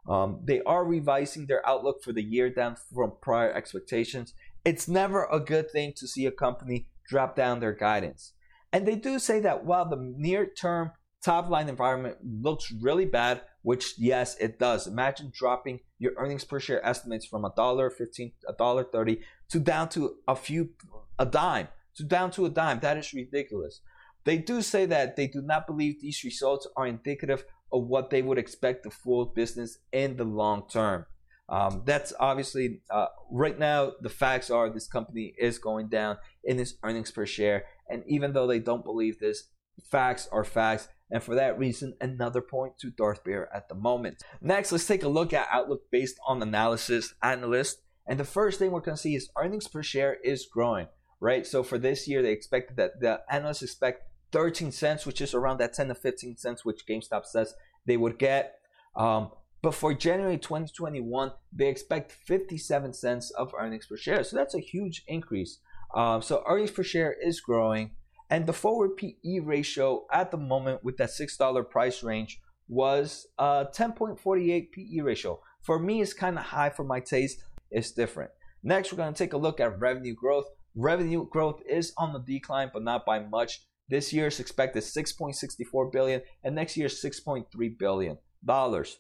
Um, 0.09 0.41
they 0.43 0.61
are 0.63 0.85
revising 0.85 1.47
their 1.47 1.67
outlook 1.67 2.03
for 2.03 2.13
the 2.13 2.23
year 2.23 2.51
down 2.51 2.77
from 2.93 3.13
prior 3.21 3.53
expectations. 3.53 4.35
It's 4.65 4.89
never 4.89 5.27
a 5.27 5.41
good 5.41 5.71
thing 5.71 5.93
to 5.97 6.09
see 6.09 6.27
a 6.27 6.33
company 6.33 6.89
drop 7.09 7.37
down 7.37 7.61
their 7.61 7.73
guidance. 7.73 8.33
And 8.73 8.87
they 8.87 8.97
do 8.97 9.19
say 9.19 9.41
that 9.41 9.65
while 9.65 9.89
the 9.89 9.97
near 10.17 10.47
term 10.47 10.93
top 11.23 11.49
line 11.49 11.69
environment 11.69 12.17
looks 12.23 12.73
really 12.81 13.05
bad, 13.05 13.43
which 13.63 13.95
yes, 13.97 14.37
it 14.39 14.59
does. 14.59 14.87
Imagine 14.87 15.33
dropping 15.33 15.81
your 15.99 16.13
earnings 16.17 16.45
per 16.45 16.59
share 16.59 16.85
estimates 16.85 17.27
from 17.27 17.43
$1.15, 17.43 18.33
$1.30 18.59 19.21
to 19.51 19.61
down 19.61 19.89
to 19.91 20.17
a 20.27 20.35
few, 20.35 20.71
a 21.19 21.27
dime, 21.27 21.69
to 21.95 22.03
down 22.03 22.31
to 22.33 22.45
a 22.47 22.51
dime. 22.51 22.81
That 22.81 22.97
is 22.97 23.13
ridiculous. 23.13 23.81
They 24.25 24.39
do 24.39 24.63
say 24.63 24.87
that 24.87 25.17
they 25.17 25.27
do 25.27 25.43
not 25.43 25.67
believe 25.67 26.01
these 26.01 26.25
results 26.25 26.67
are 26.77 26.87
indicative 26.87 27.45
of 27.73 27.85
what 27.85 28.11
they 28.11 28.23
would 28.23 28.39
expect 28.39 28.85
the 28.85 28.91
full 28.91 29.25
business 29.25 29.79
in 29.93 30.17
the 30.17 30.25
long 30.25 30.65
term. 30.69 31.07
Um, 31.49 31.83
that's 31.85 32.13
obviously 32.19 32.81
uh, 32.91 33.07
right 33.31 33.59
now 33.59 33.93
the 34.01 34.09
facts 34.09 34.51
are 34.51 34.71
this 34.71 34.87
company 34.87 35.35
is 35.39 35.59
going 35.59 35.89
down 35.89 36.17
in 36.45 36.59
its 36.59 36.75
earnings 36.83 37.11
per 37.11 37.27
share, 37.27 37.65
and 37.89 38.03
even 38.07 38.33
though 38.33 38.47
they 38.47 38.59
don't 38.59 38.85
believe 38.85 39.19
this, 39.19 39.49
facts 39.91 40.29
are 40.33 40.45
facts. 40.45 40.89
And 41.11 41.23
for 41.23 41.35
that 41.35 41.59
reason, 41.59 41.95
another 42.01 42.41
point 42.41 42.79
to 42.79 42.91
Darth 42.91 43.23
Bear 43.23 43.55
at 43.55 43.69
the 43.69 43.75
moment. 43.75 44.23
Next, 44.41 44.73
let's 44.73 44.87
take 44.87 45.03
a 45.03 45.09
look 45.09 45.35
at 45.35 45.47
outlook 45.53 45.83
based 45.91 46.19
on 46.27 46.41
analysis 46.41 47.13
analyst. 47.23 47.83
And 48.07 48.19
the 48.19 48.25
first 48.25 48.59
thing 48.59 48.71
we're 48.71 48.81
going 48.81 48.97
to 48.97 49.03
see 49.03 49.15
is 49.15 49.31
earnings 49.37 49.69
per 49.69 49.83
share 49.83 50.17
is 50.25 50.49
growing, 50.51 50.89
right? 51.21 51.47
So 51.47 51.63
for 51.63 51.77
this 51.77 52.09
year, 52.09 52.23
they 52.23 52.33
expected 52.33 52.79
that 52.79 53.01
the 53.01 53.21
analysts 53.31 53.63
expect 53.63 54.09
13 54.33 54.73
cents, 54.73 55.07
which 55.07 55.21
is 55.21 55.35
around 55.35 55.59
that 55.59 55.75
10 55.75 55.89
to 55.89 55.95
15 55.95 56.37
cents, 56.37 56.65
which 56.65 56.87
GameStop 56.87 57.27
says 57.27 57.55
they 57.87 57.97
would 57.97 58.19
get. 58.19 58.57
Um, 58.97 59.31
but 59.63 59.75
for 59.75 59.95
January 59.95 60.39
2021, 60.39 61.33
they 61.53 61.69
expect 61.69 62.13
57 62.13 62.93
cents 62.95 63.31
of 63.31 63.55
earnings 63.59 63.87
per 63.87 63.97
share. 63.97 64.25
So 64.25 64.37
that's 64.37 64.55
a 64.55 64.61
huge 64.61 65.05
increase. 65.07 65.59
Um, 65.95 66.23
so 66.23 66.43
earnings 66.49 66.73
per 66.73 66.83
share 66.83 67.15
is 67.23 67.41
growing. 67.41 67.93
And 68.29 68.47
the 68.47 68.53
forward 68.53 68.97
PE 68.97 69.41
ratio 69.43 70.07
at 70.11 70.31
the 70.31 70.39
moment 70.39 70.83
with 70.83 70.97
that 70.97 71.11
$6 71.11 71.71
price 71.71 72.03
range 72.03 72.41
was 72.67 73.27
a 73.39 73.67
10.48 73.73 74.73
PE 74.73 75.01
ratio. 75.03 75.39
For 75.61 75.79
me, 75.79 76.01
it's 76.01 76.15
kind 76.15 76.39
of 76.39 76.45
high 76.47 76.71
for 76.71 76.83
my 76.83 76.99
taste. 76.99 77.45
It's 77.71 77.93
different. 77.93 78.31
Next, 78.63 78.91
we're 78.91 78.97
going 78.97 79.13
to 79.13 79.19
take 79.19 79.35
a 79.35 79.39
look 79.39 79.61
at 79.61 79.79
revenue 79.79 80.15
growth. 80.15 80.47
Revenue 80.75 81.29
growth 81.29 81.61
is 81.69 81.93
on 81.99 82.13
the 82.13 82.21
decline, 82.21 82.71
but 82.73 82.83
not 82.83 83.05
by 83.05 83.19
much. 83.21 83.61
This 83.89 84.13
year 84.13 84.29
is 84.29 84.41
expected 84.41 84.83
6.64 84.83 85.93
billion, 85.93 86.23
and 86.43 86.55
next 86.55 86.77
year 86.77 86.89
6.3 86.89 87.79
billion 87.79 88.19
dollars. 88.45 88.99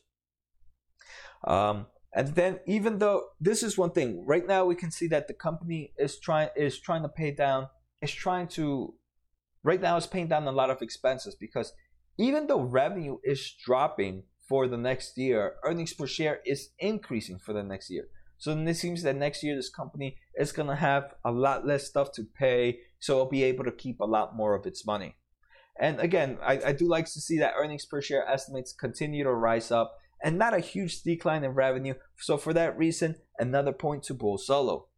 Um, 1.44 1.86
and 2.14 2.28
then, 2.34 2.60
even 2.66 2.98
though 2.98 3.24
this 3.40 3.62
is 3.62 3.78
one 3.78 3.90
thing, 3.90 4.24
right 4.26 4.46
now 4.46 4.66
we 4.66 4.74
can 4.74 4.90
see 4.90 5.06
that 5.08 5.28
the 5.28 5.34
company 5.34 5.92
is 5.96 6.18
trying 6.18 6.50
is 6.56 6.78
trying 6.78 7.02
to 7.02 7.08
pay 7.08 7.30
down, 7.30 7.68
is 8.02 8.12
trying 8.12 8.48
to, 8.48 8.94
right 9.62 9.80
now 9.80 9.96
is 9.96 10.06
paying 10.06 10.28
down 10.28 10.46
a 10.46 10.52
lot 10.52 10.70
of 10.70 10.82
expenses 10.82 11.34
because 11.34 11.72
even 12.18 12.46
though 12.46 12.60
revenue 12.60 13.16
is 13.24 13.54
dropping 13.64 14.24
for 14.46 14.68
the 14.68 14.76
next 14.76 15.16
year, 15.16 15.54
earnings 15.64 15.94
per 15.94 16.06
share 16.06 16.40
is 16.44 16.70
increasing 16.78 17.38
for 17.38 17.54
the 17.54 17.62
next 17.62 17.88
year. 17.88 18.08
So 18.42 18.52
then 18.52 18.66
it 18.66 18.74
seems 18.74 19.04
that 19.04 19.14
next 19.14 19.44
year 19.44 19.54
this 19.54 19.70
company 19.70 20.16
is 20.34 20.50
going 20.50 20.68
to 20.68 20.74
have 20.74 21.14
a 21.24 21.30
lot 21.30 21.64
less 21.64 21.86
stuff 21.86 22.10
to 22.14 22.24
pay, 22.24 22.80
so 22.98 23.12
it'll 23.12 23.26
be 23.26 23.44
able 23.44 23.62
to 23.62 23.70
keep 23.70 24.00
a 24.00 24.04
lot 24.04 24.34
more 24.34 24.56
of 24.56 24.66
its 24.66 24.84
money. 24.84 25.14
And 25.78 26.00
again, 26.00 26.38
I, 26.42 26.60
I 26.66 26.72
do 26.72 26.88
like 26.88 27.04
to 27.04 27.20
see 27.20 27.38
that 27.38 27.54
earnings 27.56 27.86
per 27.86 28.02
share 28.02 28.26
estimates 28.26 28.72
continue 28.72 29.22
to 29.22 29.32
rise 29.32 29.70
up 29.70 29.96
and 30.24 30.38
not 30.38 30.54
a 30.54 30.58
huge 30.58 31.02
decline 31.02 31.44
in 31.44 31.52
revenue. 31.52 31.94
So 32.18 32.36
for 32.36 32.52
that 32.54 32.76
reason, 32.76 33.14
another 33.38 33.70
point 33.70 34.02
to 34.04 34.14
Bull 34.14 34.38
Solo. 34.38 34.88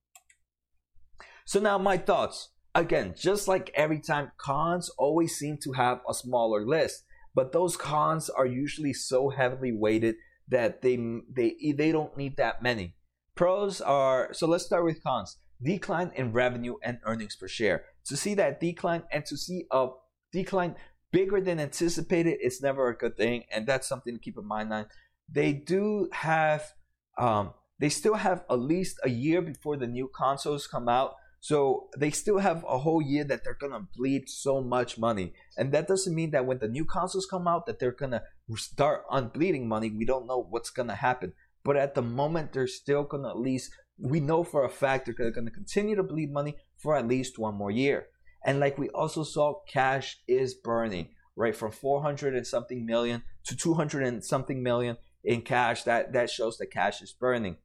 So 1.45 1.61
now 1.61 1.77
my 1.77 1.99
thoughts. 1.99 2.49
again, 2.75 3.15
just 3.15 3.47
like 3.47 3.71
every 3.75 4.01
time, 4.01 4.33
cons 4.39 4.89
always 4.97 5.37
seem 5.37 5.59
to 5.65 5.73
have 5.73 6.01
a 6.09 6.15
smaller 6.15 6.67
list, 6.67 7.05
but 7.35 7.53
those 7.53 7.77
cons 7.77 8.31
are 8.31 8.47
usually 8.47 8.95
so 8.95 9.29
heavily 9.29 9.71
weighted 9.71 10.15
that 10.49 10.81
they 10.81 10.97
they 11.31 11.75
they 11.77 11.93
don't 11.93 12.17
need 12.17 12.39
that 12.39 12.63
many. 12.63 12.95
Pros 13.35 13.81
are 13.81 14.33
so 14.33 14.47
let's 14.47 14.65
start 14.65 14.85
with 14.85 15.03
cons. 15.03 15.39
Decline 15.63 16.13
in 16.15 16.33
revenue 16.33 16.77
and 16.83 16.99
earnings 17.05 17.37
per 17.37 17.49
share. 17.49 17.85
To 18.07 18.17
see 18.17 18.35
that 18.35 18.61
decline 18.61 19.03
and 19.11 19.25
to 19.27 19.37
see 19.37 19.67
a 19.71 19.89
decline 20.33 20.77
bigger 21.11 21.41
than 21.41 21.61
anticipated, 21.61 22.39
it's 22.41 22.63
never 22.63 22.89
a 22.89 22.97
good 22.97 23.17
thing, 23.17 23.45
and 23.51 23.67
that's 23.67 23.89
something 23.89 24.15
to 24.15 24.21
keep 24.21 24.37
in 24.37 24.47
mind. 24.47 24.73
On 24.73 24.87
they 25.29 25.53
do 25.53 26.09
have, 26.13 26.75
um, 27.19 27.55
they 27.79 27.89
still 27.89 28.15
have 28.15 28.45
at 28.51 28.59
least 28.59 28.99
a 29.03 29.11
year 29.11 29.41
before 29.41 29.77
the 29.77 29.87
new 29.87 30.11
consoles 30.15 30.67
come 30.67 30.89
out. 30.89 31.15
So 31.41 31.89
they 31.99 32.11
still 32.11 32.39
have 32.39 32.65
a 32.67 32.79
whole 32.79 33.03
year 33.03 33.23
that 33.25 33.45
they're 33.45 33.59
gonna 33.61 33.87
bleed 33.97 34.29
so 34.29 34.63
much 34.63 34.97
money, 34.97 35.35
and 35.59 35.73
that 35.73 35.89
doesn't 35.89 36.15
mean 36.15 36.31
that 36.31 36.47
when 36.47 36.59
the 36.59 36.69
new 36.69 36.85
consoles 36.85 37.27
come 37.27 37.47
out 37.49 37.67
that 37.67 37.79
they're 37.79 37.93
gonna 37.93 38.23
start 38.57 39.05
unbleeding 39.11 39.69
money. 39.69 39.91
We 39.91 40.05
don't 40.05 40.27
know 40.27 40.47
what's 40.51 40.71
gonna 40.71 40.95
happen, 40.95 41.33
but 41.65 41.77
at 41.77 41.95
the 41.95 42.03
moment 42.03 42.53
they're 42.53 42.67
still 42.67 43.03
gonna 43.03 43.31
at 43.31 43.39
least 43.39 43.73
we 43.99 44.21
know 44.21 44.45
for 44.45 44.65
a 44.65 44.69
fact 44.69 45.07
they're 45.07 45.31
gonna 45.31 45.51
continue 45.51 45.97
to 45.97 46.03
bleed 46.03 46.33
money 46.33 46.57
for 46.77 46.97
at 46.97 47.09
least 47.09 47.39
one 47.39 47.55
more 47.55 47.71
year. 47.71 48.07
And 48.45 48.61
like 48.61 48.77
we 48.77 48.91
also 48.91 49.25
saw, 49.25 49.61
cash 49.69 50.19
is 50.29 50.55
burning 50.55 51.09
right 51.37 51.57
from 51.57 51.73
400 51.73 52.35
and 52.35 52.47
something 52.47 52.85
million 52.85 53.23
to 53.45 53.57
200 53.57 54.05
and 54.07 54.25
something 54.25 54.63
million 54.63 54.97
in 55.25 55.43
cash. 55.43 55.85
That 55.85 56.13
that 56.13 56.31
shows 56.31 56.59
that 56.59 56.71
cash 56.71 57.01
is 57.03 57.13
burning. 57.13 57.57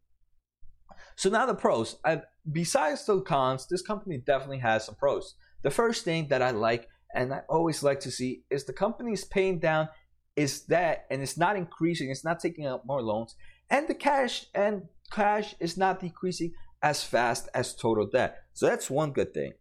So 1.15 1.29
now 1.29 1.45
the 1.45 1.53
pros. 1.53 1.97
I, 2.05 2.21
besides 2.49 3.05
the 3.05 3.21
cons, 3.21 3.67
this 3.67 3.81
company 3.81 4.23
definitely 4.25 4.59
has 4.59 4.85
some 4.85 4.95
pros. 4.95 5.35
The 5.63 5.71
first 5.71 6.05
thing 6.05 6.29
that 6.29 6.41
I 6.41 6.51
like 6.51 6.87
and 7.13 7.33
I 7.33 7.41
always 7.49 7.83
like 7.83 7.99
to 8.01 8.11
see 8.11 8.43
is 8.49 8.63
the 8.63 8.73
company's 8.73 9.25
paying 9.25 9.59
down 9.59 9.89
is 10.35 10.65
that 10.67 11.05
and 11.09 11.21
it's 11.21 11.37
not 11.37 11.57
increasing, 11.57 12.09
it's 12.09 12.23
not 12.23 12.39
taking 12.39 12.65
out 12.65 12.85
more 12.85 13.01
loans, 13.01 13.35
and 13.69 13.87
the 13.87 13.93
cash 13.93 14.45
and 14.53 14.83
cash 15.11 15.55
is 15.59 15.77
not 15.77 15.99
decreasing 15.99 16.53
as 16.81 17.03
fast 17.03 17.49
as 17.53 17.75
total 17.75 18.05
debt. 18.07 18.43
So 18.53 18.65
that's 18.67 18.89
one 18.89 19.11
good 19.11 19.33
thing. 19.33 19.53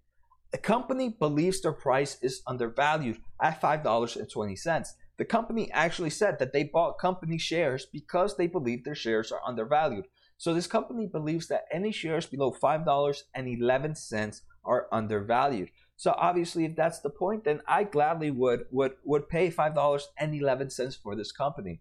The 0.53 0.59
company 0.59 1.15
believes 1.19 1.61
their 1.61 1.73
price 1.73 2.17
is 2.23 2.43
undervalued 2.47 3.19
at 3.41 3.61
$5.20. 3.61 4.87
The 5.19 5.25
company 5.25 5.71
actually 5.73 6.11
said 6.11 6.39
that 6.39 6.53
they 6.53 6.65
bought 6.65 6.99
company 6.99 7.39
shares 7.39 7.87
because 7.93 8.37
they 8.37 8.47
believe 8.47 8.85
their 8.85 8.95
shares 8.95 9.33
are 9.33 9.41
undervalued. 9.45 10.07
So 10.39 10.55
this 10.55 10.69
company 10.69 11.07
believes 11.07 11.49
that 11.49 11.65
any 11.73 11.91
shares 11.91 12.25
below 12.27 12.53
$5.11 12.53 14.41
are 14.65 14.87
undervalued. 14.93 15.71
So 15.97 16.15
obviously, 16.17 16.65
if 16.65 16.77
that's 16.77 17.01
the 17.01 17.11
point, 17.11 17.43
then 17.45 17.61
I 17.67 17.83
gladly 17.83 18.31
would 18.31 18.67
would 18.71 18.93
would 19.05 19.29
pay 19.29 19.51
five 19.51 19.75
dollars 19.75 20.09
and 20.17 20.33
eleven 20.33 20.71
cents 20.71 20.95
for 20.95 21.17
this 21.17 21.33
company. 21.33 21.81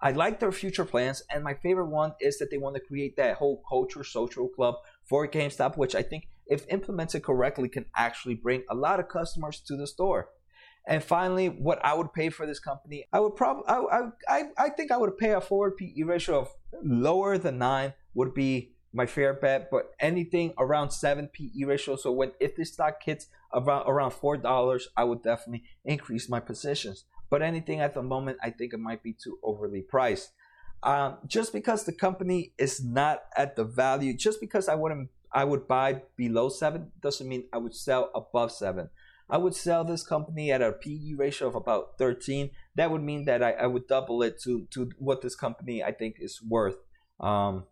I 0.00 0.12
like 0.12 0.40
their 0.40 0.52
future 0.52 0.84
plans, 0.84 1.22
and 1.30 1.42
my 1.42 1.54
favorite 1.54 1.88
one 1.88 2.12
is 2.20 2.38
that 2.38 2.50
they 2.50 2.58
want 2.58 2.76
to 2.76 2.80
create 2.80 3.16
that 3.16 3.36
whole 3.36 3.62
culture 3.68 4.04
social 4.04 4.48
club 4.48 4.76
for 5.04 5.26
GameStop, 5.26 5.76
which 5.76 5.94
I 5.94 6.02
think, 6.02 6.28
if 6.46 6.66
implemented 6.68 7.22
correctly, 7.22 7.68
can 7.68 7.86
actually 7.96 8.34
bring 8.34 8.62
a 8.70 8.74
lot 8.74 9.00
of 9.00 9.08
customers 9.08 9.60
to 9.66 9.76
the 9.76 9.86
store. 9.86 10.28
And 10.86 11.02
finally, 11.02 11.48
what 11.48 11.84
I 11.84 11.94
would 11.94 12.12
pay 12.12 12.28
for 12.30 12.46
this 12.46 12.60
company, 12.60 13.06
I 13.12 13.18
would 13.18 13.34
probably, 13.34 13.64
I, 13.66 14.10
I, 14.28 14.42
I 14.56 14.68
think 14.70 14.92
I 14.92 14.96
would 14.96 15.18
pay 15.18 15.32
a 15.32 15.40
forward 15.40 15.76
PE 15.76 16.02
ratio 16.02 16.40
of 16.40 16.48
lower 16.84 17.38
than 17.38 17.58
nine 17.58 17.94
would 18.14 18.34
be 18.34 18.76
my 18.92 19.04
fair 19.04 19.34
bet, 19.34 19.68
but 19.70 19.90
anything 20.00 20.54
around 20.58 20.90
seven 20.90 21.28
PE 21.28 21.64
ratio. 21.66 21.96
So 21.96 22.12
when 22.12 22.32
if 22.40 22.56
this 22.56 22.72
stock 22.72 23.02
hits 23.04 23.26
around 23.52 23.86
around 23.86 24.12
four 24.12 24.36
dollars, 24.36 24.88
I 24.96 25.04
would 25.04 25.22
definitely 25.22 25.64
increase 25.84 26.28
my 26.28 26.40
positions. 26.40 27.04
But 27.30 27.42
anything 27.42 27.80
at 27.80 27.94
the 27.94 28.02
moment, 28.02 28.38
I 28.42 28.50
think 28.50 28.72
it 28.72 28.80
might 28.80 29.02
be 29.02 29.12
too 29.12 29.38
overly 29.42 29.82
priced. 29.82 30.32
Um, 30.82 31.18
just 31.26 31.52
because 31.52 31.84
the 31.84 31.92
company 31.92 32.52
is 32.58 32.84
not 32.84 33.22
at 33.36 33.56
the 33.56 33.64
value, 33.64 34.14
just 34.14 34.40
because 34.40 34.68
I 34.68 34.74
wouldn't, 34.74 35.10
I 35.32 35.44
would 35.44 35.66
buy 35.66 36.02
below 36.16 36.48
seven 36.48 36.92
doesn't 37.00 37.28
mean 37.28 37.44
I 37.52 37.58
would 37.58 37.74
sell 37.74 38.10
above 38.14 38.52
seven. 38.52 38.90
I 39.28 39.38
would 39.38 39.54
sell 39.54 39.84
this 39.84 40.06
company 40.06 40.52
at 40.52 40.62
a 40.62 40.72
PE 40.72 41.14
ratio 41.16 41.48
of 41.48 41.56
about 41.56 41.98
13. 41.98 42.50
That 42.76 42.90
would 42.90 43.02
mean 43.02 43.24
that 43.24 43.42
I, 43.42 43.52
I 43.52 43.66
would 43.66 43.88
double 43.88 44.22
it 44.22 44.40
to, 44.42 44.68
to 44.70 44.90
what 44.98 45.22
this 45.22 45.34
company 45.34 45.82
I 45.82 45.90
think 45.90 46.16
is 46.20 46.40
worth. 46.40 46.76
Um, 47.18 47.64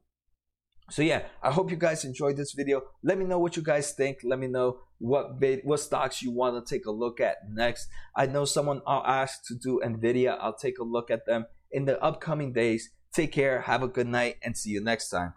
so 0.91 1.03
yeah, 1.03 1.23
I 1.43 1.51
hope 1.51 1.71
you 1.71 1.77
guys 1.77 2.05
enjoyed 2.05 2.37
this 2.37 2.53
video. 2.53 2.83
Let 3.03 3.19
me 3.19 3.25
know 3.25 3.39
what 3.39 3.57
you 3.57 3.63
guys 3.63 3.93
think. 3.93 4.19
Let 4.23 4.39
me 4.39 4.49
know 4.49 4.81
what 4.99 5.41
what 5.65 5.81
stocks 5.81 6.23
you 6.23 6.31
want 6.31 6.67
to 6.67 6.75
take 6.75 6.87
a 6.87 6.91
look 6.91 7.21
at 7.21 7.37
next. 7.51 7.89
I 8.17 8.27
know 8.27 8.45
someone 8.45 8.83
I'll 8.87 9.05
ask 9.05 9.45
to 9.47 9.55
do 9.55 9.81
Nvidia. 9.85 10.37
I'll 10.41 10.57
take 10.57 10.79
a 10.79 10.85
look 10.85 11.11
at 11.11 11.27
them 11.27 11.47
in 11.71 11.87
the 11.87 12.03
upcoming 12.03 12.53
days. 12.53 12.91
Take 13.15 13.33
care, 13.33 13.63
have 13.63 13.83
a 13.83 13.89
good 13.89 14.09
night, 14.09 14.37
and 14.43 14.57
see 14.57 14.71
you 14.71 14.83
next 14.83 15.09
time. 15.09 15.35